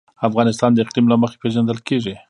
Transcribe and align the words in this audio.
افغانستان 0.27 0.71
د 0.73 0.77
اقلیم 0.85 1.05
له 1.09 1.15
مخې 1.21 1.37
پېژندل 1.41 1.79
کېږي. 1.87 2.13